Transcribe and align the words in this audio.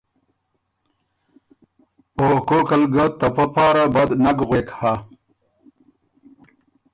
او 2.21 2.25
کوکل 2.47 2.81
ګه 2.93 3.05
ته 3.19 3.27
پۀ 3.35 3.45
پاره 3.53 3.85
بد 3.93 4.09
نک 4.23 4.37
غوېک 4.47 4.67
هۀ۔ 4.77 4.93